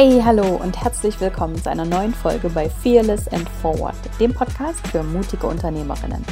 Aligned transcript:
Hey, 0.00 0.22
hallo 0.24 0.54
und 0.62 0.80
herzlich 0.80 1.20
willkommen 1.20 1.60
zu 1.60 1.68
einer 1.68 1.84
neuen 1.84 2.14
Folge 2.14 2.48
bei 2.50 2.70
Fearless 2.70 3.26
and 3.32 3.48
Forward, 3.48 3.96
dem 4.20 4.32
Podcast 4.32 4.86
für 4.86 5.02
mutige 5.02 5.48
Unternehmerinnen. 5.48 6.24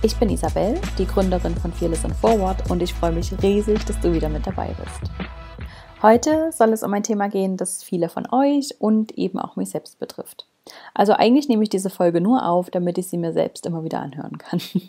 Ich 0.00 0.16
bin 0.16 0.30
Isabel, 0.30 0.80
die 0.96 1.06
Gründerin 1.06 1.54
von 1.54 1.70
Fearless 1.70 2.06
and 2.06 2.16
Forward 2.16 2.70
und 2.70 2.82
ich 2.82 2.94
freue 2.94 3.12
mich 3.12 3.30
riesig, 3.42 3.84
dass 3.84 4.00
du 4.00 4.14
wieder 4.14 4.30
mit 4.30 4.46
dabei 4.46 4.74
bist. 4.82 5.12
Heute 6.00 6.50
soll 6.50 6.72
es 6.72 6.82
um 6.82 6.94
ein 6.94 7.02
Thema 7.02 7.28
gehen, 7.28 7.58
das 7.58 7.82
viele 7.82 8.08
von 8.08 8.26
euch 8.32 8.74
und 8.78 9.12
eben 9.18 9.38
auch 9.38 9.56
mich 9.56 9.68
selbst 9.68 9.98
betrifft. 9.98 10.46
Also 10.94 11.12
eigentlich 11.12 11.46
nehme 11.46 11.62
ich 11.62 11.68
diese 11.68 11.90
Folge 11.90 12.22
nur 12.22 12.48
auf, 12.48 12.70
damit 12.70 12.96
ich 12.96 13.08
sie 13.08 13.18
mir 13.18 13.34
selbst 13.34 13.66
immer 13.66 13.84
wieder 13.84 14.00
anhören 14.00 14.38
kann. 14.38 14.62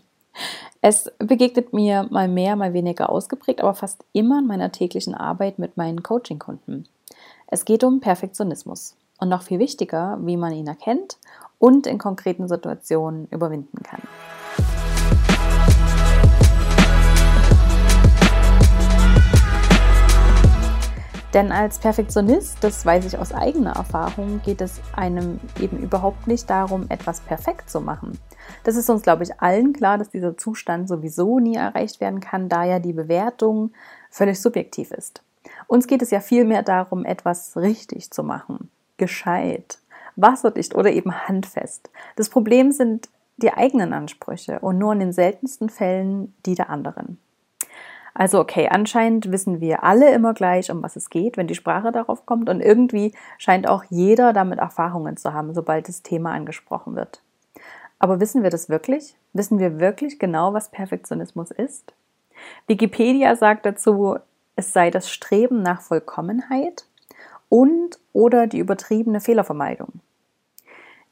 Es 0.81 1.11
begegnet 1.17 1.73
mir 1.73 2.07
mal 2.11 2.29
mehr, 2.29 2.55
mal 2.55 2.73
weniger 2.73 3.09
ausgeprägt, 3.09 3.59
aber 3.61 3.73
fast 3.73 4.05
immer 4.13 4.39
in 4.39 4.47
meiner 4.47 4.71
täglichen 4.71 5.15
Arbeit 5.15 5.59
mit 5.59 5.75
meinen 5.77 6.03
Coaching-Kunden. 6.03 6.87
Es 7.47 7.63
geht 7.63 7.83
um 7.83 7.99
Perfektionismus 7.99 8.95
und 9.19 9.29
noch 9.29 9.43
viel 9.43 9.59
wichtiger, 9.59 10.17
wie 10.21 10.35
man 10.35 10.51
ihn 10.51 10.65
erkennt 10.65 11.19
und 11.59 11.85
in 11.85 11.99
konkreten 11.99 12.47
Situationen 12.47 13.27
überwinden 13.29 13.83
kann. 13.83 14.01
Denn 21.35 21.51
als 21.51 21.77
Perfektionist, 21.77 22.63
das 22.63 22.83
weiß 22.83 23.05
ich 23.05 23.19
aus 23.19 23.31
eigener 23.31 23.75
Erfahrung, 23.75 24.41
geht 24.43 24.61
es 24.61 24.81
einem 24.95 25.39
eben 25.59 25.77
überhaupt 25.77 26.25
nicht 26.25 26.49
darum, 26.49 26.85
etwas 26.89 27.19
perfekt 27.19 27.69
zu 27.69 27.79
machen. 27.79 28.17
Das 28.63 28.75
ist 28.75 28.89
uns, 28.89 29.03
glaube 29.03 29.23
ich, 29.23 29.39
allen 29.39 29.73
klar, 29.73 29.99
dass 29.99 30.09
dieser 30.09 30.35
Zustand 30.35 30.87
sowieso 30.87 31.39
nie 31.39 31.57
erreicht 31.57 31.99
werden 31.99 32.21
kann, 32.21 32.49
da 32.49 32.63
ja 32.63 32.79
die 32.79 32.93
Bewertung 32.93 33.71
völlig 34.09 34.41
subjektiv 34.41 34.89
ist. 34.91 35.21
Uns 35.67 35.87
geht 35.87 36.01
es 36.01 36.11
ja 36.11 36.19
vielmehr 36.19 36.63
darum, 36.63 37.05
etwas 37.05 37.57
richtig 37.57 38.11
zu 38.11 38.23
machen, 38.23 38.69
gescheit, 38.97 39.79
wasserdicht 40.15 40.75
oder 40.75 40.91
eben 40.91 41.27
handfest. 41.27 41.89
Das 42.15 42.29
Problem 42.29 42.71
sind 42.71 43.09
die 43.37 43.53
eigenen 43.53 43.93
Ansprüche 43.93 44.59
und 44.59 44.77
nur 44.77 44.93
in 44.93 44.99
den 44.99 45.13
seltensten 45.13 45.69
Fällen 45.69 46.33
die 46.45 46.55
der 46.55 46.69
anderen. 46.69 47.19
Also 48.13 48.39
okay, 48.39 48.69
anscheinend 48.71 49.29
wissen 49.29 49.59
wir 49.59 49.83
alle 49.83 50.13
immer 50.13 50.33
gleich, 50.33 50.71
um 50.71 50.81
was 50.81 50.95
es 50.95 51.09
geht, 51.09 51.35
wenn 51.35 51.47
die 51.47 51.55
Sprache 51.55 51.91
darauf 51.91 52.25
kommt 52.25 52.49
und 52.49 52.61
irgendwie 52.61 53.13
scheint 53.37 53.67
auch 53.67 53.83
jeder 53.89 54.31
damit 54.31 54.59
Erfahrungen 54.59 55.17
zu 55.17 55.33
haben, 55.33 55.53
sobald 55.53 55.89
das 55.89 56.01
Thema 56.01 56.31
angesprochen 56.31 56.95
wird. 56.95 57.21
Aber 57.99 58.21
wissen 58.21 58.41
wir 58.41 58.49
das 58.49 58.69
wirklich? 58.69 59.15
Wissen 59.33 59.59
wir 59.59 59.81
wirklich 59.81 60.17
genau, 60.17 60.53
was 60.53 60.71
Perfektionismus 60.71 61.51
ist? 61.51 61.93
Wikipedia 62.67 63.35
sagt 63.35 63.65
dazu, 63.65 64.17
es 64.55 64.73
sei 64.73 64.91
das 64.91 65.09
Streben 65.09 65.61
nach 65.61 65.81
Vollkommenheit 65.81 66.85
und 67.49 67.99
oder 68.13 68.47
die 68.47 68.59
übertriebene 68.59 69.19
Fehlervermeidung. 69.19 70.01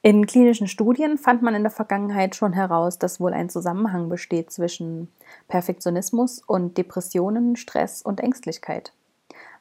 In 0.02 0.26
klinischen 0.26 0.68
Studien 0.68 1.18
fand 1.18 1.42
man 1.42 1.56
in 1.56 1.64
der 1.64 1.72
Vergangenheit 1.72 2.36
schon 2.36 2.52
heraus, 2.52 3.00
dass 3.00 3.22
wohl 3.22 3.32
ein 3.32 3.50
Zusammenhang 3.50 4.10
besteht 4.10 4.52
zwischen 4.52 5.10
Perfektionismus 5.48 6.42
und 6.46 6.78
Depressionen, 6.78 7.56
Stress 7.56 8.02
und 8.02 8.20
Ängstlichkeit. 8.20 8.92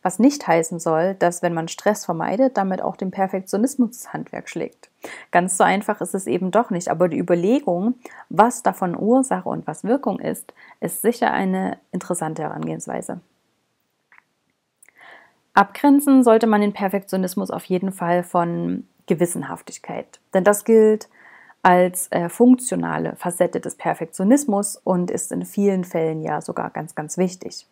Was 0.03 0.19
nicht 0.19 0.45
heißen 0.45 0.81
soll, 0.81 1.15
dass 1.15 1.43
wenn 1.43 1.55
man 1.55 1.69
Stress 1.69 2.05
vermeidet, 2.05 2.57
damit 2.57 2.83
auch 2.83 2.97
dem 2.97 3.13
Perfektionismus 3.13 4.13
Handwerk 4.13 4.49
schlägt. 4.49 4.91
Ganz 5.31 5.57
so 5.57 5.63
einfach 5.63 6.01
ist 6.01 6.15
es 6.15 6.27
eben 6.27 6.51
doch 6.51 6.71
nicht, 6.71 6.89
aber 6.89 7.09
die 7.09 7.19
Überlegung, 7.19 7.95
was 8.29 8.65
davon 8.65 8.97
Ursache 8.99 9.49
und 9.49 9.69
was 9.69 9.85
Wirkung 9.85 10.19
ist, 10.19 10.53
ist 10.81 11.03
sicher 11.03 11.31
eine 11.31 11.79
interessante 11.93 12.43
Herangehensweise. 12.43 13.21
Abgrenzen 15.55 16.25
sollte 16.25 16.47
man 16.47 16.61
den 16.61 16.73
Perfektionismus 16.73 17.51
auf 17.51 17.65
jeden 17.65 17.93
Fall 17.93 18.23
von 18.23 18.87
Gewissenhaftigkeit. 19.07 20.21
Denn 20.33 20.45
das 20.45 20.65
gilt 20.65 21.09
als 21.63 22.09
äh, 22.11 22.29
funktionale 22.29 23.15
Facette 23.17 23.61
des 23.61 23.77
Perfektionismus 23.77 24.81
und 24.83 25.11
ist 25.11 25.31
in 25.31 25.45
vielen 25.45 25.85
Fällen 25.85 26.23
ja 26.23 26.41
sogar 26.41 26.71
ganz, 26.71 26.95
ganz 26.95 27.19
wichtig. 27.19 27.67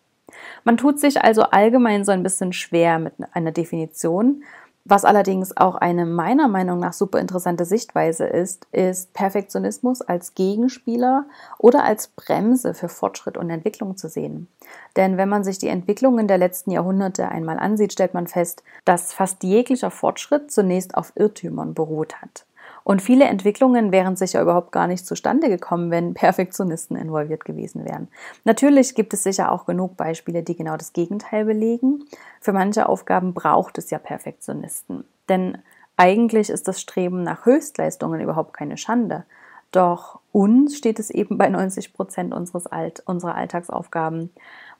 Man 0.62 0.76
tut 0.76 1.00
sich 1.00 1.22
also 1.22 1.42
allgemein 1.42 2.04
so 2.04 2.12
ein 2.12 2.22
bisschen 2.22 2.52
schwer 2.52 2.98
mit 2.98 3.14
einer 3.32 3.50
Definition. 3.50 4.44
Was 4.84 5.04
allerdings 5.04 5.56
auch 5.56 5.74
eine 5.74 6.06
meiner 6.06 6.48
Meinung 6.48 6.78
nach 6.78 6.94
super 6.94 7.20
interessante 7.20 7.64
Sichtweise 7.64 8.24
ist, 8.24 8.66
ist 8.72 9.12
Perfektionismus 9.12 10.00
als 10.00 10.34
Gegenspieler 10.34 11.26
oder 11.58 11.84
als 11.84 12.08
Bremse 12.08 12.72
für 12.72 12.88
Fortschritt 12.88 13.36
und 13.36 13.50
Entwicklung 13.50 13.96
zu 13.96 14.08
sehen. 14.08 14.48
Denn 14.96 15.18
wenn 15.18 15.28
man 15.28 15.44
sich 15.44 15.58
die 15.58 15.68
Entwicklungen 15.68 16.28
der 16.28 16.38
letzten 16.38 16.70
Jahrhunderte 16.70 17.28
einmal 17.28 17.58
ansieht, 17.58 17.92
stellt 17.92 18.14
man 18.14 18.26
fest, 18.26 18.62
dass 18.84 19.12
fast 19.12 19.42
jeglicher 19.42 19.90
Fortschritt 19.90 20.50
zunächst 20.50 20.94
auf 20.94 21.12
Irrtümern 21.14 21.74
beruht 21.74 22.22
hat. 22.22 22.46
Und 22.90 23.02
viele 23.02 23.26
Entwicklungen 23.26 23.92
wären 23.92 24.16
sicher 24.16 24.42
überhaupt 24.42 24.72
gar 24.72 24.88
nicht 24.88 25.06
zustande 25.06 25.48
gekommen, 25.48 25.92
wenn 25.92 26.12
Perfektionisten 26.12 26.96
involviert 26.96 27.44
gewesen 27.44 27.84
wären. 27.84 28.08
Natürlich 28.42 28.96
gibt 28.96 29.14
es 29.14 29.22
sicher 29.22 29.52
auch 29.52 29.64
genug 29.64 29.96
Beispiele, 29.96 30.42
die 30.42 30.56
genau 30.56 30.76
das 30.76 30.92
Gegenteil 30.92 31.44
belegen. 31.44 32.02
Für 32.40 32.52
manche 32.52 32.88
Aufgaben 32.88 33.32
braucht 33.32 33.78
es 33.78 33.90
ja 33.90 33.98
Perfektionisten. 33.98 35.04
Denn 35.28 35.58
eigentlich 35.96 36.50
ist 36.50 36.66
das 36.66 36.80
Streben 36.80 37.22
nach 37.22 37.46
Höchstleistungen 37.46 38.20
überhaupt 38.20 38.54
keine 38.54 38.76
Schande. 38.76 39.22
Doch 39.70 40.18
uns 40.32 40.76
steht 40.76 40.98
es 40.98 41.10
eben 41.10 41.38
bei 41.38 41.48
90 41.48 41.92
Prozent 41.92 42.34
unseres 42.34 42.66
Alt 42.66 43.04
unserer 43.06 43.36
Alltagsaufgaben 43.36 44.30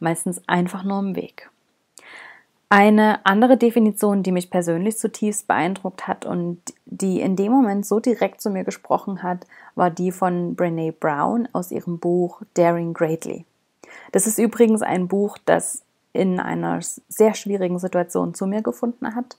meistens 0.01 0.43
einfach 0.49 0.83
nur 0.83 0.99
im 0.99 1.15
Weg. 1.15 1.49
Eine 2.73 3.27
andere 3.27 3.57
Definition, 3.57 4.23
die 4.23 4.31
mich 4.31 4.49
persönlich 4.49 4.97
zutiefst 4.97 5.49
beeindruckt 5.49 6.07
hat 6.07 6.25
und 6.25 6.61
die 6.87 7.21
in 7.21 7.35
dem 7.35 7.51
Moment 7.51 7.85
so 7.85 7.99
direkt 7.99 8.41
zu 8.41 8.49
mir 8.49 8.63
gesprochen 8.63 9.25
hat, 9.25 9.45
war 9.75 9.91
die 9.91 10.13
von 10.13 10.55
Brene 10.55 10.93
Brown 10.93 11.49
aus 11.53 11.73
ihrem 11.73 11.99
Buch 11.99 12.43
Daring 12.55 12.95
Greatly. 12.95 13.45
Das 14.13 14.29
ist 14.29 14.39
übrigens 14.39 14.83
ein 14.83 15.09
Buch, 15.09 15.37
das 15.45 15.83
in 16.13 16.39
einer 16.39 16.79
sehr 17.09 17.35
schwierigen 17.35 17.81
Situation 17.81 18.35
zu 18.35 18.47
mir 18.47 18.63
gefunden 18.63 19.17
hat. 19.17 19.37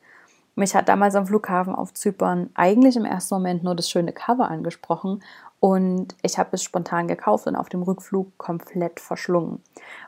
Mich 0.55 0.75
hat 0.75 0.89
damals 0.89 1.15
am 1.15 1.25
Flughafen 1.25 1.73
auf 1.73 1.93
Zypern 1.93 2.49
eigentlich 2.55 2.97
im 2.97 3.05
ersten 3.05 3.35
Moment 3.35 3.63
nur 3.63 3.75
das 3.75 3.89
schöne 3.89 4.11
Cover 4.11 4.51
angesprochen 4.51 5.23
und 5.61 6.15
ich 6.23 6.39
habe 6.39 6.49
es 6.53 6.63
spontan 6.63 7.07
gekauft 7.07 7.45
und 7.45 7.55
auf 7.55 7.69
dem 7.69 7.83
Rückflug 7.83 8.35
komplett 8.39 8.99
verschlungen. 8.99 9.61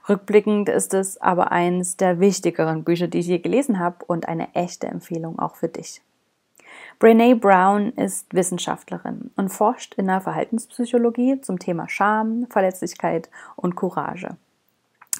Rückblickend 0.09 0.67
ist 0.67 0.95
es 0.95 1.21
aber 1.21 1.51
eines 1.51 1.95
der 1.95 2.19
wichtigeren 2.19 2.83
Bücher, 2.83 3.07
die 3.07 3.19
ich 3.19 3.27
je 3.27 3.37
gelesen 3.37 3.77
habe 3.77 4.03
und 4.07 4.27
eine 4.27 4.53
echte 4.55 4.87
Empfehlung 4.87 5.37
auch 5.37 5.55
für 5.55 5.67
dich. 5.67 6.01
Brene 6.97 7.35
Brown 7.35 7.91
ist 7.93 8.33
Wissenschaftlerin 8.33 9.29
und 9.35 9.49
forscht 9.49 9.93
in 9.93 10.07
der 10.07 10.21
Verhaltenspsychologie 10.21 11.39
zum 11.41 11.59
Thema 11.59 11.87
Scham, 11.87 12.47
Verletzlichkeit 12.49 13.29
und 13.55 13.75
Courage. 13.75 14.35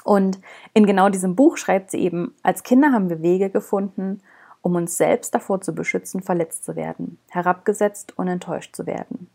Und 0.02 0.40
in 0.72 0.84
genau 0.84 1.10
diesem 1.10 1.36
Buch 1.36 1.56
schreibt 1.58 1.92
sie 1.92 2.00
eben, 2.00 2.34
als 2.42 2.64
Kinder 2.64 2.90
haben 2.90 3.08
wir 3.08 3.22
Wege 3.22 3.50
gefunden, 3.50 4.20
um 4.62 4.74
uns 4.74 4.96
selbst 4.96 5.32
davor 5.32 5.60
zu 5.60 5.76
beschützen, 5.76 6.22
verletzt 6.22 6.64
zu 6.64 6.74
werden, 6.74 7.18
herabgesetzt 7.28 8.18
und 8.18 8.26
enttäuscht 8.26 8.74
zu 8.74 8.84
werden. 8.86 9.28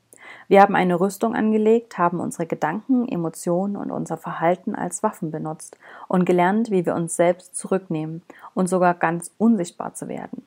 Wir 0.49 0.61
haben 0.61 0.75
eine 0.75 0.99
Rüstung 0.99 1.35
angelegt, 1.35 1.99
haben 1.99 2.19
unsere 2.19 2.47
Gedanken, 2.47 3.07
Emotionen 3.07 3.75
und 3.75 3.91
unser 3.91 4.17
Verhalten 4.17 4.73
als 4.73 5.03
Waffen 5.03 5.29
benutzt 5.29 5.77
und 6.07 6.25
gelernt, 6.25 6.71
wie 6.71 6.87
wir 6.87 6.95
uns 6.95 7.15
selbst 7.15 7.55
zurücknehmen 7.55 8.23
und 8.55 8.67
sogar 8.67 8.95
ganz 8.95 9.31
unsichtbar 9.37 9.93
zu 9.93 10.07
werden. 10.07 10.43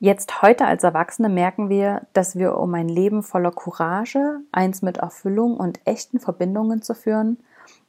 Jetzt 0.00 0.40
heute 0.40 0.64
als 0.64 0.82
Erwachsene 0.82 1.28
merken 1.28 1.68
wir, 1.68 2.06
dass 2.14 2.36
wir, 2.36 2.56
um 2.56 2.72
ein 2.72 2.88
Leben 2.88 3.22
voller 3.22 3.50
Courage, 3.50 4.40
eins 4.50 4.80
mit 4.80 4.96
Erfüllung 4.96 5.58
und 5.58 5.78
echten 5.84 6.18
Verbindungen 6.18 6.80
zu 6.80 6.94
führen, 6.94 7.38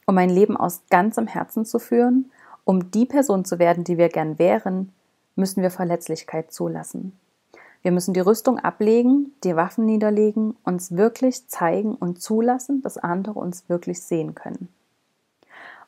um 0.06 0.18
ein 0.18 0.30
Leben 0.30 0.58
aus 0.58 0.82
ganzem 0.90 1.26
Herzen 1.26 1.64
zu 1.64 1.78
führen, 1.78 2.30
um 2.64 2.90
die 2.90 3.06
Person 3.06 3.46
zu 3.46 3.58
werden, 3.58 3.82
die 3.82 3.96
wir 3.96 4.10
gern 4.10 4.38
wären, 4.38 4.92
müssen 5.36 5.62
wir 5.62 5.70
Verletzlichkeit 5.70 6.52
zulassen. 6.52 7.18
Wir 7.88 7.92
müssen 7.92 8.12
die 8.12 8.20
Rüstung 8.20 8.58
ablegen, 8.58 9.32
die 9.44 9.56
Waffen 9.56 9.86
niederlegen, 9.86 10.54
uns 10.62 10.94
wirklich 10.94 11.48
zeigen 11.48 11.94
und 11.94 12.20
zulassen, 12.20 12.82
dass 12.82 12.98
andere 12.98 13.40
uns 13.40 13.66
wirklich 13.70 14.02
sehen 14.02 14.34
können. 14.34 14.68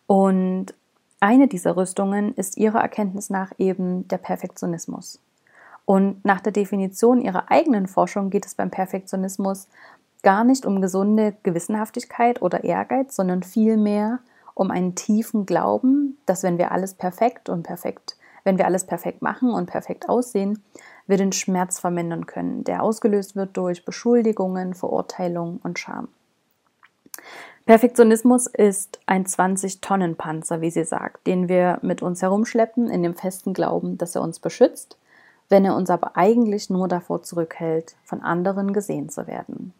Und 0.07 0.73
eine 1.21 1.47
dieser 1.47 1.77
Rüstungen 1.77 2.33
ist 2.37 2.57
ihrer 2.57 2.81
Erkenntnis 2.81 3.29
nach 3.29 3.53
eben 3.59 4.09
der 4.09 4.17
Perfektionismus. 4.17 5.21
Und 5.85 6.25
nach 6.25 6.41
der 6.41 6.53
Definition 6.53 7.21
ihrer 7.21 7.51
eigenen 7.51 7.87
Forschung 7.87 8.31
geht 8.31 8.47
es 8.47 8.55
beim 8.55 8.71
Perfektionismus 8.71 9.69
gar 10.23 10.43
nicht 10.45 10.65
um 10.65 10.81
gesunde 10.81 11.35
Gewissenhaftigkeit 11.43 12.41
oder 12.41 12.65
Ehrgeiz, 12.65 13.15
sondern 13.15 13.43
vielmehr 13.43 14.21
um 14.55 14.71
einen 14.71 14.95
tiefen 14.95 15.45
Glauben, 15.45 16.17
dass 16.25 16.45
wenn 16.45 16.57
wir 16.57 16.73
alles 16.73 16.95
perfekt 16.95 17.51
und 17.51 17.63
perfekt, 17.63 18.17
wenn 18.45 18.57
wir 18.57 18.65
alles 18.65 18.87
perfekt 18.87 19.21
machen 19.21 19.51
und 19.51 19.67
perfekt 19.67 20.09
aussehen, 20.09 20.63
wir 21.11 21.19
den 21.19 21.33
Schmerz 21.33 21.79
vermindern 21.79 22.27
können, 22.27 22.65
der 22.65 22.83
ausgelöst 22.83 23.37
wird 23.37 23.57
durch 23.57 23.85
Beschuldigungen, 23.85 24.75
Verurteilung 24.75 25.61
und 25.63 25.79
Scham. 25.79 26.09
Perfektionismus 27.67 28.47
ist 28.47 28.99
ein 29.07 29.27
20-Tonnen-Panzer, 29.27 30.61
wie 30.61 30.71
sie 30.71 30.85
sagt, 30.85 31.27
den 31.27 31.49
wir 31.49 31.79
mit 31.83 32.03
uns 32.03 32.23
herumschleppen, 32.23 32.89
in 32.89 33.03
dem 33.03 33.15
festen 33.15 33.53
Glauben, 33.53 33.99
dass 33.99 34.17
er 34.17 34.23
uns 34.23 34.41
beschützt, 34.41 34.97
wenn 35.49 35.65
er 35.65 35.77
uns 35.77 35.91
aber 35.91 36.17
eigentlich 36.17 36.71
nur 36.71 36.89
davor 36.89 37.23
zurückhält, 37.23 37.97
von 38.05 38.23
anderen 38.23 38.73
gesehen 38.73 39.09
zu 39.09 39.27
werden. 39.27 39.75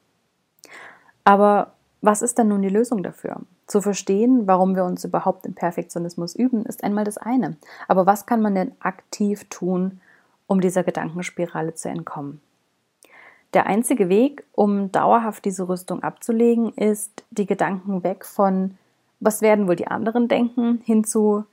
Aber 1.25 1.73
was 2.03 2.23
ist 2.23 2.39
denn 2.39 2.49
nun 2.49 2.63
die 2.63 2.69
Lösung 2.69 3.03
dafür? 3.03 3.41
Zu 3.67 3.81
verstehen, 3.81 4.47
warum 4.47 4.75
wir 4.75 4.85
uns 4.85 5.05
überhaupt 5.05 5.47
im 5.47 5.55
Perfektionismus 5.55 6.35
üben, 6.35 6.65
ist 6.65 6.83
einmal 6.83 7.05
das 7.05 7.19
eine. 7.19 7.57
Aber 7.89 8.07
was 8.07 8.27
kann 8.27 8.41
man 8.41 8.55
denn 8.55 8.73
aktiv 8.81 9.45
tun, 9.49 10.01
um 10.51 10.61
dieser 10.61 10.83
Gedankenspirale 10.83 11.75
zu 11.75 11.89
entkommen? 11.89 12.41
Der 13.55 13.67
einzige 13.67 14.09
Weg, 14.09 14.45
um 14.53 14.91
dauerhaft 14.91 15.45
diese 15.45 15.69
Rüstung 15.69 16.03
abzulegen, 16.03 16.73
ist, 16.75 17.25
die 17.31 17.47
Gedanken 17.47 18.03
weg 18.03 18.25
von, 18.25 18.77
was 19.21 19.43
werden 19.43 19.69
wohl 19.69 19.77
die 19.77 19.87
anderen 19.87 20.27
denken, 20.27 20.83
hin 20.85 21.05
zu, 21.05 21.45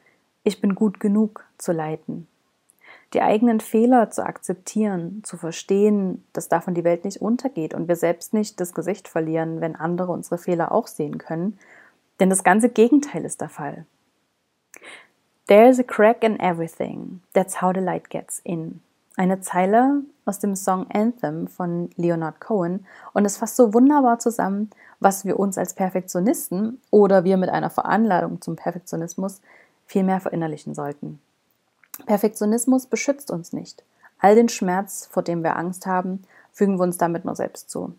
ich 0.44 0.62
bin 0.62 0.74
gut 0.74 1.00
genug 1.00 1.46
zu 1.60 1.74
leiten. 1.74 2.28
Die 3.14 3.22
eigenen 3.22 3.60
Fehler 3.60 4.10
zu 4.10 4.26
akzeptieren, 4.26 5.22
zu 5.24 5.38
verstehen, 5.38 6.24
dass 6.34 6.50
davon 6.50 6.74
die 6.74 6.84
Welt 6.84 7.06
nicht 7.06 7.22
untergeht 7.22 7.76
und 7.76 7.88
wir 7.88 7.96
selbst 7.96 8.34
nicht 8.34 8.60
das 8.60 8.74
Gesicht 8.74 9.08
verlieren, 9.08 9.62
wenn 9.62 9.76
andere 9.76 10.12
unsere 10.12 10.40
Fehler 10.40 10.72
auch 10.72 10.88
sehen 10.88 11.20
können. 11.20 11.60
Denn 12.20 12.32
das 12.32 12.44
ganze 12.44 12.70
Gegenteil 12.70 13.26
ist 13.26 13.42
der 13.42 13.50
Fall. 13.50 13.86
There's 15.48 15.80
a 15.80 15.84
crack 15.84 16.24
in 16.24 16.40
everything. 16.40 17.22
That's 17.34 17.62
how 17.62 17.72
the 17.74 17.80
light 17.80 18.10
gets 18.10 18.42
in. 18.44 18.82
Eine 19.20 19.42
Zeile 19.42 20.04
aus 20.26 20.38
dem 20.38 20.56
Song 20.56 20.86
Anthem 20.92 21.48
von 21.48 21.90
Leonard 21.96 22.40
Cohen 22.40 22.86
und 23.16 23.26
es 23.26 23.38
fasst 23.38 23.56
so 23.56 23.74
wunderbar 23.74 24.20
zusammen, 24.20 24.70
was 25.00 25.26
wir 25.26 25.40
uns 25.40 25.58
als 25.58 25.74
Perfektionisten 25.74 26.80
oder 26.92 27.24
wir 27.24 27.38
mit 27.38 27.50
einer 27.50 27.72
Veranladung 27.72 28.42
zum 28.42 28.56
Perfektionismus 28.56 29.42
viel 29.88 30.04
mehr 30.04 30.20
verinnerlichen 30.20 30.76
sollten. 30.76 31.20
Perfektionismus 32.06 32.86
beschützt 32.86 33.32
uns 33.32 33.54
nicht. 33.54 33.84
All 34.20 34.36
den 34.36 34.50
Schmerz, 34.50 35.08
vor 35.10 35.24
dem 35.24 35.44
wir 35.44 35.58
Angst 35.58 35.88
haben, 35.88 36.22
fügen 36.52 36.78
wir 36.78 36.84
uns 36.84 37.00
damit 37.00 37.26
nur 37.26 37.36
selbst 37.36 37.72
zu. 37.72 37.96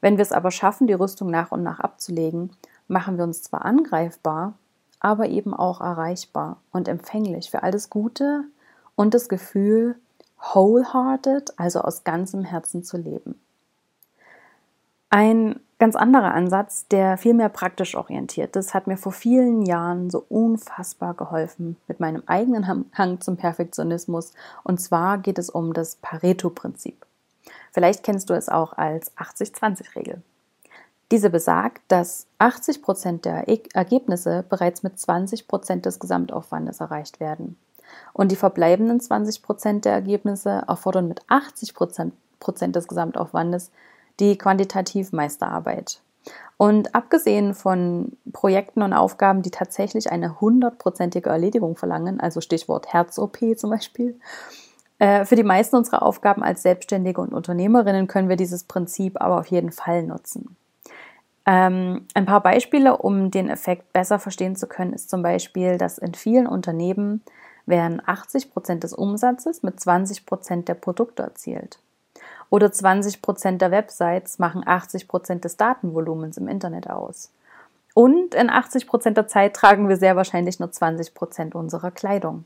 Wenn 0.00 0.16
wir 0.16 0.22
es 0.22 0.32
aber 0.32 0.50
schaffen, 0.50 0.86
die 0.86 0.94
Rüstung 0.94 1.28
nach 1.28 1.52
und 1.52 1.62
nach 1.62 1.80
abzulegen, 1.80 2.56
machen 2.88 3.18
wir 3.18 3.24
uns 3.24 3.42
zwar 3.42 3.66
angreifbar, 3.66 4.54
aber 4.98 5.28
eben 5.28 5.52
auch 5.52 5.82
erreichbar 5.82 6.56
und 6.72 6.88
empfänglich 6.88 7.50
für 7.50 7.62
all 7.62 7.70
das 7.70 7.90
Gute 7.90 8.44
und 8.96 9.12
das 9.12 9.28
Gefühl, 9.28 9.96
wholehearted, 10.52 11.58
also 11.58 11.80
aus 11.80 12.04
ganzem 12.04 12.44
Herzen 12.44 12.84
zu 12.84 12.96
leben. 12.96 13.40
Ein 15.10 15.60
ganz 15.78 15.96
anderer 15.96 16.34
Ansatz, 16.34 16.88
der 16.88 17.16
viel 17.18 17.34
mehr 17.34 17.48
praktisch 17.48 17.94
orientiert 17.94 18.56
ist, 18.56 18.74
hat 18.74 18.86
mir 18.86 18.96
vor 18.96 19.12
vielen 19.12 19.62
Jahren 19.62 20.10
so 20.10 20.24
unfassbar 20.28 21.14
geholfen 21.14 21.76
mit 21.88 22.00
meinem 22.00 22.22
eigenen 22.26 22.66
Hang 22.92 23.20
zum 23.20 23.36
Perfektionismus. 23.36 24.32
Und 24.64 24.80
zwar 24.80 25.18
geht 25.18 25.38
es 25.38 25.50
um 25.50 25.72
das 25.72 25.96
Pareto-Prinzip. 25.96 27.06
Vielleicht 27.72 28.02
kennst 28.02 28.30
du 28.30 28.34
es 28.34 28.48
auch 28.48 28.72
als 28.72 29.16
80-20-Regel. 29.16 30.22
Diese 31.10 31.30
besagt, 31.30 31.82
dass 31.88 32.26
80 32.38 32.82
Prozent 32.82 33.24
der 33.24 33.46
Ergebnisse 33.74 34.44
bereits 34.48 34.82
mit 34.82 34.98
20 34.98 35.46
Prozent 35.46 35.86
des 35.86 36.00
Gesamtaufwandes 36.00 36.80
erreicht 36.80 37.20
werden. 37.20 37.56
Und 38.12 38.30
die 38.30 38.36
verbleibenden 38.36 39.00
20 39.00 39.42
Prozent 39.42 39.84
der 39.84 39.92
Ergebnisse 39.92 40.64
erfordern 40.68 41.08
mit 41.08 41.22
80 41.28 41.74
Prozent 41.74 42.76
des 42.76 42.88
Gesamtaufwandes 42.88 43.70
die 44.20 44.38
quantitativ 44.38 45.12
meiste 45.12 45.46
Arbeit. 45.46 46.00
Und 46.56 46.94
abgesehen 46.94 47.54
von 47.54 48.16
Projekten 48.32 48.82
und 48.82 48.92
Aufgaben, 48.92 49.42
die 49.42 49.50
tatsächlich 49.50 50.12
eine 50.12 50.40
hundertprozentige 50.40 51.28
Erledigung 51.28 51.76
verlangen, 51.76 52.20
also 52.20 52.40
Stichwort 52.40 52.92
Herz-OP 52.92 53.38
zum 53.56 53.70
Beispiel, 53.70 54.18
äh, 54.98 55.24
für 55.24 55.36
die 55.36 55.42
meisten 55.42 55.76
unserer 55.76 56.02
Aufgaben 56.02 56.42
als 56.42 56.62
Selbstständige 56.62 57.20
und 57.20 57.34
Unternehmerinnen 57.34 58.06
können 58.06 58.28
wir 58.28 58.36
dieses 58.36 58.64
Prinzip 58.64 59.20
aber 59.20 59.38
auf 59.40 59.48
jeden 59.48 59.72
Fall 59.72 60.04
nutzen. 60.04 60.56
Ähm, 61.46 62.06
ein 62.14 62.24
paar 62.24 62.42
Beispiele, 62.42 62.96
um 62.96 63.30
den 63.30 63.50
Effekt 63.50 63.92
besser 63.92 64.18
verstehen 64.18 64.56
zu 64.56 64.66
können, 64.66 64.94
ist 64.94 65.10
zum 65.10 65.22
Beispiel, 65.22 65.76
dass 65.76 65.98
in 65.98 66.14
vielen 66.14 66.46
Unternehmen 66.46 67.22
werden 67.66 68.02
80 68.04 68.52
Prozent 68.52 68.84
des 68.84 68.92
Umsatzes 68.92 69.62
mit 69.62 69.80
20 69.80 70.26
Prozent 70.26 70.68
der 70.68 70.74
Produkte 70.74 71.22
erzielt. 71.22 71.78
Oder 72.50 72.70
20 72.70 73.22
Prozent 73.22 73.62
der 73.62 73.70
Websites 73.70 74.38
machen 74.38 74.62
80 74.66 75.08
Prozent 75.08 75.44
des 75.44 75.56
Datenvolumens 75.56 76.36
im 76.36 76.48
Internet 76.48 76.88
aus. 76.90 77.32
Und 77.94 78.34
in 78.34 78.50
80 78.50 78.86
Prozent 78.86 79.16
der 79.16 79.26
Zeit 79.26 79.54
tragen 79.54 79.88
wir 79.88 79.96
sehr 79.96 80.16
wahrscheinlich 80.16 80.58
nur 80.58 80.70
20 80.70 81.14
Prozent 81.14 81.54
unserer 81.54 81.90
Kleidung. 81.90 82.44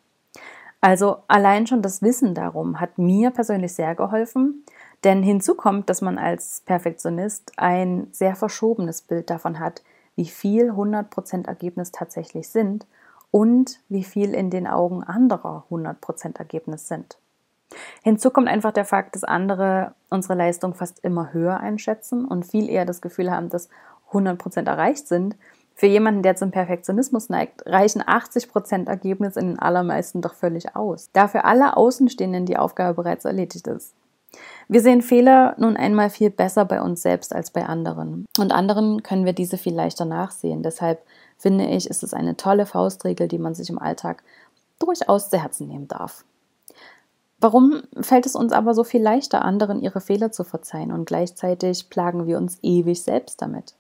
Also 0.80 1.18
allein 1.26 1.66
schon 1.66 1.82
das 1.82 2.02
Wissen 2.02 2.34
darum 2.34 2.80
hat 2.80 2.98
mir 2.98 3.30
persönlich 3.30 3.72
sehr 3.74 3.94
geholfen, 3.94 4.64
denn 5.04 5.22
hinzu 5.22 5.54
kommt, 5.54 5.90
dass 5.90 6.02
man 6.02 6.18
als 6.18 6.62
Perfektionist 6.66 7.52
ein 7.56 8.08
sehr 8.12 8.36
verschobenes 8.36 9.02
Bild 9.02 9.30
davon 9.30 9.58
hat, 9.58 9.82
wie 10.14 10.26
viel 10.26 10.70
100% 10.70 11.46
Ergebnis 11.46 11.90
tatsächlich 11.90 12.48
sind 12.48 12.86
und 13.30 13.80
wie 13.88 14.04
viel 14.04 14.34
in 14.34 14.50
den 14.50 14.66
Augen 14.66 15.02
anderer 15.02 15.64
100% 15.70 16.38
Ergebnis 16.38 16.88
sind. 16.88 17.18
Hinzu 18.02 18.30
kommt 18.30 18.48
einfach 18.48 18.72
der 18.72 18.84
Fakt, 18.84 19.14
dass 19.14 19.24
andere 19.24 19.94
unsere 20.10 20.34
Leistung 20.34 20.74
fast 20.74 21.04
immer 21.04 21.32
höher 21.32 21.60
einschätzen 21.60 22.24
und 22.24 22.46
viel 22.46 22.68
eher 22.68 22.86
das 22.86 23.02
Gefühl 23.02 23.30
haben, 23.30 23.50
dass 23.50 23.68
100% 24.12 24.66
erreicht 24.66 25.06
sind. 25.06 25.36
Für 25.74 25.86
jemanden, 25.86 26.22
der 26.22 26.34
zum 26.34 26.50
Perfektionismus 26.50 27.28
neigt, 27.28 27.64
reichen 27.66 28.02
80% 28.02 28.88
Ergebnis 28.88 29.36
in 29.36 29.48
den 29.48 29.58
allermeisten 29.58 30.22
doch 30.22 30.34
völlig 30.34 30.74
aus, 30.74 31.10
da 31.12 31.28
für 31.28 31.44
alle 31.44 31.76
Außenstehenden 31.76 32.46
die 32.46 32.56
Aufgabe 32.56 32.94
bereits 32.94 33.24
erledigt 33.24 33.66
ist. 33.68 33.94
Wir 34.66 34.82
sehen 34.82 35.02
Fehler 35.02 35.54
nun 35.58 35.76
einmal 35.76 36.10
viel 36.10 36.30
besser 36.30 36.64
bei 36.64 36.82
uns 36.82 37.02
selbst 37.02 37.34
als 37.34 37.50
bei 37.50 37.64
anderen. 37.64 38.26
Und 38.38 38.52
anderen 38.52 39.02
können 39.02 39.24
wir 39.24 39.32
diese 39.32 39.56
viel 39.56 39.74
leichter 39.74 40.04
nachsehen. 40.04 40.62
Deshalb 40.62 41.02
finde 41.38 41.66
ich, 41.66 41.88
ist 41.88 42.02
es 42.02 42.12
eine 42.12 42.36
tolle 42.36 42.66
Faustregel, 42.66 43.28
die 43.28 43.38
man 43.38 43.54
sich 43.54 43.70
im 43.70 43.78
Alltag 43.78 44.22
durchaus 44.78 45.30
zu 45.30 45.40
Herzen 45.40 45.68
nehmen 45.68 45.88
darf. 45.88 46.24
Warum 47.40 47.82
fällt 48.00 48.26
es 48.26 48.34
uns 48.34 48.52
aber 48.52 48.74
so 48.74 48.82
viel 48.82 49.00
leichter, 49.00 49.44
anderen 49.44 49.80
ihre 49.80 50.00
Fehler 50.00 50.32
zu 50.32 50.42
verzeihen 50.42 50.90
und 50.90 51.04
gleichzeitig 51.04 51.88
plagen 51.88 52.26
wir 52.26 52.36
uns 52.36 52.58
ewig 52.62 53.02
selbst 53.02 53.40
damit? 53.40 53.74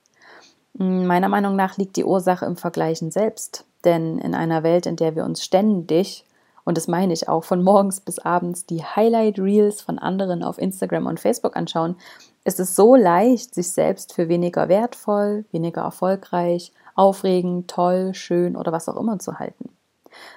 Meiner 0.74 1.28
Meinung 1.28 1.56
nach 1.56 1.76
liegt 1.76 1.96
die 1.96 2.04
Ursache 2.04 2.46
im 2.46 2.56
Vergleichen 2.56 3.10
selbst, 3.10 3.64
denn 3.84 4.18
in 4.18 4.34
einer 4.34 4.62
Welt, 4.62 4.86
in 4.86 4.94
der 4.94 5.16
wir 5.16 5.24
uns 5.24 5.42
ständig, 5.42 6.24
und 6.64 6.76
das 6.76 6.86
meine 6.86 7.12
ich 7.12 7.28
auch, 7.28 7.42
von 7.42 7.64
morgens 7.64 8.00
bis 8.00 8.20
abends 8.20 8.64
die 8.64 8.84
Highlight 8.84 9.40
Reels 9.40 9.80
von 9.80 9.98
anderen 9.98 10.44
auf 10.44 10.58
Instagram 10.58 11.06
und 11.06 11.18
Facebook 11.18 11.56
anschauen, 11.56 11.96
ist 12.44 12.60
es 12.60 12.76
so 12.76 12.94
leicht, 12.94 13.54
sich 13.54 13.72
selbst 13.72 14.12
für 14.12 14.28
weniger 14.28 14.68
wertvoll, 14.68 15.46
weniger 15.50 15.80
erfolgreich, 15.80 16.72
aufregend, 16.98 17.70
toll, 17.70 18.12
schön 18.14 18.56
oder 18.56 18.72
was 18.72 18.88
auch 18.88 18.96
immer 18.96 19.18
zu 19.18 19.38
halten. 19.38 19.70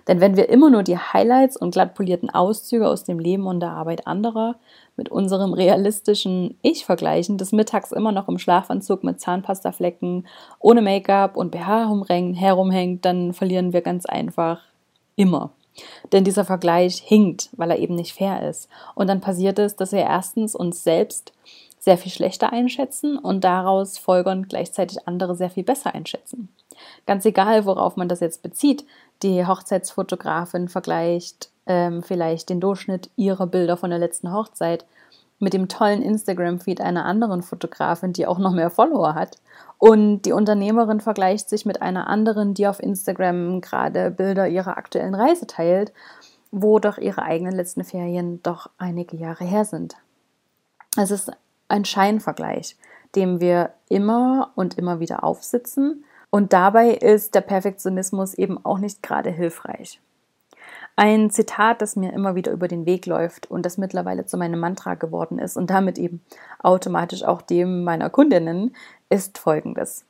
Denn 0.07 0.19
wenn 0.19 0.37
wir 0.37 0.49
immer 0.49 0.69
nur 0.69 0.83
die 0.83 0.97
Highlights 0.97 1.57
und 1.57 1.71
glatt 1.71 1.95
polierten 1.95 2.29
Auszüge 2.29 2.87
aus 2.87 3.03
dem 3.03 3.19
Leben 3.19 3.47
und 3.47 3.61
der 3.61 3.71
Arbeit 3.71 4.05
anderer 4.05 4.55
mit 4.95 5.09
unserem 5.09 5.53
realistischen 5.53 6.57
Ich 6.61 6.85
vergleichen, 6.85 7.37
des 7.37 7.51
Mittags 7.51 7.91
immer 7.91 8.11
noch 8.11 8.27
im 8.27 8.37
Schlafanzug 8.37 9.03
mit 9.03 9.19
Zahnpastaflecken, 9.19 10.27
ohne 10.59 10.81
Make-up 10.81 11.35
und 11.35 11.51
BH 11.51 12.05
herumhängt, 12.35 13.05
dann 13.05 13.33
verlieren 13.33 13.73
wir 13.73 13.81
ganz 13.81 14.05
einfach 14.05 14.61
immer. 15.15 15.51
Denn 16.11 16.23
dieser 16.23 16.45
Vergleich 16.45 16.97
hinkt, 16.97 17.49
weil 17.55 17.71
er 17.71 17.79
eben 17.79 17.95
nicht 17.95 18.13
fair 18.13 18.47
ist. 18.47 18.69
Und 18.93 19.07
dann 19.07 19.21
passiert 19.21 19.57
es, 19.57 19.75
dass 19.77 19.93
wir 19.93 20.01
erstens 20.01 20.53
uns 20.53 20.83
selbst 20.83 21.31
sehr 21.81 21.97
viel 21.97 22.11
schlechter 22.11 22.53
einschätzen 22.53 23.17
und 23.17 23.43
daraus 23.43 23.97
folgern 23.97 24.47
gleichzeitig 24.47 25.07
andere 25.07 25.35
sehr 25.35 25.49
viel 25.49 25.63
besser 25.63 25.95
einschätzen. 25.95 26.47
Ganz 27.07 27.25
egal, 27.25 27.65
worauf 27.65 27.97
man 27.97 28.07
das 28.07 28.19
jetzt 28.19 28.43
bezieht, 28.43 28.85
die 29.23 29.45
Hochzeitsfotografin 29.45 30.69
vergleicht 30.69 31.49
ähm, 31.65 32.03
vielleicht 32.03 32.49
den 32.49 32.61
Durchschnitt 32.61 33.09
ihrer 33.15 33.47
Bilder 33.47 33.77
von 33.77 33.89
der 33.89 33.97
letzten 33.99 34.31
Hochzeit 34.31 34.85
mit 35.39 35.53
dem 35.53 35.67
tollen 35.67 36.03
Instagram-Feed 36.03 36.81
einer 36.81 37.05
anderen 37.05 37.41
Fotografin, 37.41 38.13
die 38.13 38.27
auch 38.27 38.37
noch 38.37 38.53
mehr 38.53 38.69
Follower 38.69 39.15
hat. 39.15 39.37
Und 39.79 40.21
die 40.21 40.33
Unternehmerin 40.33 41.01
vergleicht 41.01 41.49
sich 41.49 41.65
mit 41.65 41.81
einer 41.81 42.07
anderen, 42.07 42.53
die 42.53 42.67
auf 42.67 42.79
Instagram 42.79 43.59
gerade 43.59 44.11
Bilder 44.11 44.47
ihrer 44.47 44.77
aktuellen 44.77 45.15
Reise 45.15 45.47
teilt, 45.47 45.93
wo 46.51 46.77
doch 46.77 46.99
ihre 46.99 47.23
eigenen 47.23 47.55
letzten 47.55 47.83
Ferien 47.83 48.43
doch 48.43 48.69
einige 48.77 49.17
Jahre 49.17 49.45
her 49.45 49.65
sind. 49.65 49.95
Es 50.95 51.09
ist 51.09 51.31
ein 51.71 51.85
Scheinvergleich, 51.85 52.75
dem 53.15 53.39
wir 53.39 53.71
immer 53.89 54.51
und 54.55 54.77
immer 54.77 54.99
wieder 54.99 55.23
aufsitzen. 55.23 56.05
Und 56.29 56.53
dabei 56.53 56.91
ist 56.91 57.35
der 57.35 57.41
Perfektionismus 57.41 58.33
eben 58.33 58.63
auch 58.63 58.77
nicht 58.77 59.01
gerade 59.03 59.31
hilfreich. 59.31 59.99
Ein 60.95 61.29
Zitat, 61.29 61.81
das 61.81 61.95
mir 61.95 62.13
immer 62.13 62.35
wieder 62.35 62.51
über 62.51 62.67
den 62.67 62.85
Weg 62.85 63.05
läuft 63.05 63.49
und 63.49 63.65
das 63.65 63.77
mittlerweile 63.77 64.25
zu 64.25 64.37
meinem 64.37 64.59
Mantra 64.59 64.95
geworden 64.95 65.39
ist 65.39 65.57
und 65.57 65.69
damit 65.69 65.97
eben 65.97 66.21
automatisch 66.59 67.23
auch 67.23 67.41
dem 67.41 67.83
meiner 67.83 68.09
Kundinnen, 68.09 68.75
ist 69.09 69.37
folgendes. 69.37 70.05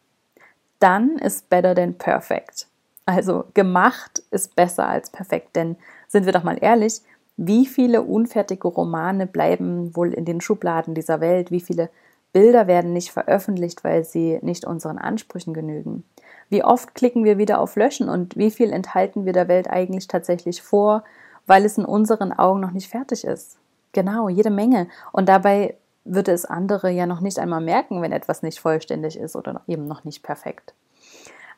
Done 0.79 1.17
is 1.21 1.43
better 1.43 1.75
than 1.75 1.97
perfect. 1.97 2.67
Also 3.05 3.45
gemacht 3.53 4.23
ist 4.31 4.55
besser 4.55 4.87
als 4.87 5.09
perfekt, 5.09 5.55
denn 5.55 5.77
sind 6.07 6.25
wir 6.25 6.33
doch 6.33 6.43
mal 6.43 6.57
ehrlich, 6.59 7.01
Wie 7.37 7.65
viele 7.65 8.03
unfertige 8.03 8.67
Romane 8.67 9.25
bleiben 9.25 9.95
wohl 9.95 10.13
in 10.13 10.25
den 10.25 10.41
Schubladen 10.41 10.93
dieser 10.93 11.21
Welt? 11.21 11.51
Wie 11.51 11.61
viele 11.61 11.89
Bilder 12.33 12.67
werden 12.67 12.93
nicht 12.93 13.11
veröffentlicht, 13.11 13.83
weil 13.83 14.03
sie 14.03 14.39
nicht 14.41 14.65
unseren 14.65 14.97
Ansprüchen 14.97 15.53
genügen? 15.53 16.03
Wie 16.49 16.63
oft 16.63 16.95
klicken 16.95 17.23
wir 17.23 17.37
wieder 17.37 17.59
auf 17.59 17.75
Löschen 17.75 18.09
und 18.09 18.37
wie 18.37 18.51
viel 18.51 18.71
enthalten 18.71 19.25
wir 19.25 19.33
der 19.33 19.47
Welt 19.47 19.69
eigentlich 19.69 20.07
tatsächlich 20.07 20.61
vor, 20.61 21.03
weil 21.47 21.65
es 21.65 21.77
in 21.77 21.85
unseren 21.85 22.31
Augen 22.31 22.59
noch 22.59 22.71
nicht 22.71 22.89
fertig 22.89 23.23
ist? 23.23 23.57
Genau, 23.93 24.29
jede 24.29 24.49
Menge. 24.49 24.87
Und 25.11 25.27
dabei 25.27 25.75
würde 26.05 26.31
es 26.31 26.45
andere 26.45 26.89
ja 26.89 27.05
noch 27.05 27.21
nicht 27.21 27.39
einmal 27.39 27.61
merken, 27.61 28.01
wenn 28.01 28.11
etwas 28.11 28.41
nicht 28.43 28.59
vollständig 28.59 29.17
ist 29.17 29.35
oder 29.35 29.61
eben 29.67 29.87
noch 29.87 30.03
nicht 30.03 30.23
perfekt. 30.23 30.73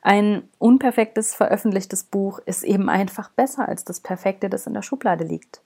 Ein 0.04 0.46
unperfektes 0.58 1.34
veröffentlichtes 1.34 2.04
Buch 2.04 2.38
ist 2.44 2.62
eben 2.62 2.90
einfach 2.90 3.30
besser 3.30 3.66
als 3.66 3.84
das 3.84 4.00
perfekte, 4.00 4.50
das 4.50 4.66
in 4.66 4.74
der 4.74 4.82
Schublade 4.82 5.24
liegt. 5.24 5.62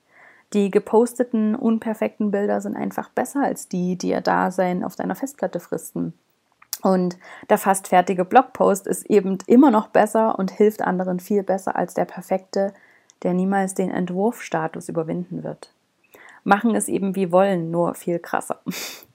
Die 0.53 0.71
geposteten 0.71 1.55
unperfekten 1.55 2.31
Bilder 2.31 2.61
sind 2.61 2.77
einfach 2.77 3.09
besser 3.09 3.43
als 3.43 3.67
die, 3.67 3.97
die 3.97 4.11
ihr 4.11 4.21
Dasein 4.21 4.85
auf 4.85 4.95
deiner 4.95 5.15
Festplatte 5.15 5.59
fristen. 5.59 6.13
Und 6.81 7.17
der 7.49 7.57
fast 7.57 7.89
fertige 7.89 8.23
Blogpost 8.23 8.87
ist 8.87 9.05
eben 9.07 9.39
immer 9.45 9.71
noch 9.71 9.89
besser 9.89 10.39
und 10.39 10.51
hilft 10.51 10.81
anderen 10.81 11.19
viel 11.19 11.43
besser 11.43 11.75
als 11.75 11.93
der 11.93 12.05
perfekte, 12.05 12.73
der 13.23 13.33
niemals 13.33 13.73
den 13.73 13.91
Entwurfstatus 13.91 14.87
überwinden 14.87 15.43
wird. 15.43 15.73
Machen 16.45 16.75
es 16.75 16.87
eben 16.87 17.17
wie 17.17 17.33
wollen, 17.33 17.71
nur 17.71 17.93
viel 17.93 18.19
krasser. 18.19 18.61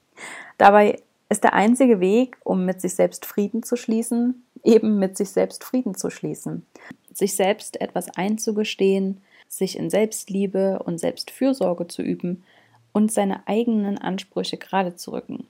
Dabei 0.59 1.01
ist 1.29 1.43
der 1.43 1.55
einzige 1.55 1.99
Weg, 1.99 2.37
um 2.43 2.63
mit 2.63 2.79
sich 2.79 2.93
selbst 2.93 3.25
Frieden 3.25 3.63
zu 3.63 3.75
schließen, 3.75 4.44
eben 4.65 4.99
mit 4.99 5.17
sich 5.17 5.29
selbst 5.29 5.63
Frieden 5.63 5.95
zu 5.95 6.09
schließen. 6.09 6.65
Sich 7.13 7.35
selbst 7.35 7.79
etwas 7.79 8.09
einzugestehen, 8.17 9.21
sich 9.47 9.77
in 9.77 9.89
Selbstliebe 9.89 10.81
und 10.83 10.99
Selbstfürsorge 10.99 11.87
zu 11.87 12.01
üben 12.01 12.43
und 12.91 13.11
seine 13.11 13.47
eigenen 13.47 13.97
Ansprüche 13.97 14.57
gerade 14.57 14.95
zu 14.95 15.11
rücken. 15.11 15.47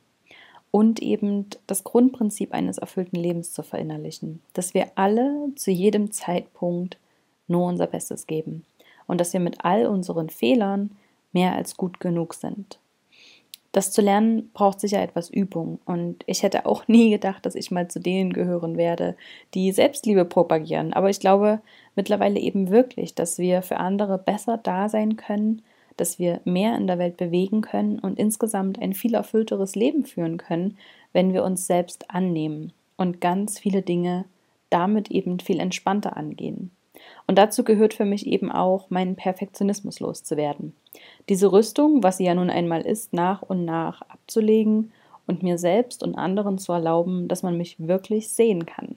Und 0.72 1.02
eben 1.02 1.48
das 1.68 1.84
Grundprinzip 1.84 2.54
eines 2.54 2.78
erfüllten 2.78 3.16
Lebens 3.16 3.54
zu 3.54 3.64
verinnerlichen, 3.64 4.42
dass 4.54 4.74
wir 4.74 4.92
alle 4.96 5.50
zu 5.56 5.72
jedem 5.72 6.12
Zeitpunkt 6.12 6.98
nur 7.48 7.66
unser 7.66 7.88
Bestes 7.88 8.28
geben 8.28 8.66
und 9.08 9.22
dass 9.22 9.32
wir 9.32 9.40
mit 9.40 9.64
all 9.64 9.86
unseren 9.86 10.30
Fehlern 10.30 10.92
mehr 11.32 11.54
als 11.54 11.78
gut 11.78 12.00
genug 12.00 12.34
sind. 12.34 12.80
Das 13.76 13.92
zu 13.92 14.02
lernen 14.02 14.52
braucht 14.54 14.80
sicher 14.80 15.02
etwas 15.02 15.30
Übung 15.30 15.80
und 15.84 16.24
ich 16.28 16.44
hätte 16.44 16.66
auch 16.66 16.88
nie 16.88 17.10
gedacht, 17.10 17.46
dass 17.46 17.56
ich 17.56 17.72
mal 17.72 17.90
zu 17.90 18.00
denen 18.00 18.32
gehören 18.32 18.78
werde, 18.78 19.18
die 19.54 19.74
Selbstliebe 19.74 20.24
propagieren. 20.24 20.94
Aber 20.94 21.10
ich 21.10 21.20
glaube 21.20 21.60
mittlerweile 21.94 22.40
eben 22.40 22.70
wirklich, 22.70 23.16
dass 23.16 23.38
wir 23.38 23.62
für 23.64 23.76
andere 23.76 24.18
besser 24.18 24.58
da 24.58 24.88
sein 24.88 25.18
können, 25.18 25.62
dass 25.98 26.20
wir 26.20 26.40
mehr 26.46 26.78
in 26.78 26.88
der 26.88 27.00
Welt 27.00 27.18
bewegen 27.18 27.60
können 27.60 28.00
und 28.00 28.18
insgesamt 28.18 28.82
ein 28.82 28.94
viel 28.94 29.14
erfüllteres 29.14 29.76
Leben 29.76 30.06
führen 30.06 30.38
können, 30.38 30.78
wenn 31.12 31.34
wir 31.34 31.44
uns 31.44 31.68
selbst 31.68 32.10
annehmen 32.10 32.72
und 32.96 33.20
ganz 33.20 33.60
viele 33.60 33.82
Dinge 33.82 34.24
damit 34.70 35.12
eben 35.12 35.42
viel 35.42 35.60
entspannter 35.60 36.16
angehen. 36.16 36.72
Und 37.28 37.38
dazu 37.38 37.64
gehört 37.64 37.94
für 37.94 38.06
mich 38.06 38.28
eben 38.28 38.52
auch, 38.52 38.90
meinen 38.90 39.16
Perfektionismus 39.16 40.00
loszuwerden. 40.00 40.76
Diese 41.30 41.52
Rüstung, 41.52 42.04
was 42.04 42.18
sie 42.18 42.26
ja 42.26 42.36
nun 42.36 42.50
einmal 42.50 42.82
ist, 42.82 43.14
nach 43.14 43.42
und 43.42 43.66
nach 43.66 44.02
abzulegen 44.04 44.92
und 45.28 45.44
mir 45.44 45.58
selbst 45.58 46.04
und 46.04 46.16
anderen 46.16 46.58
zu 46.58 46.72
erlauben, 46.72 47.28
dass 47.28 47.44
man 47.44 47.58
mich 47.58 47.76
wirklich 47.80 48.30
sehen 48.30 48.66
kann. 48.66 48.96